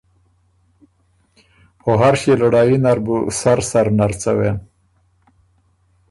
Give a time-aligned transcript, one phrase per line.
[1.83, 4.57] او هر ݭيې لړايي نر بُو سر سر نر څوکِن۔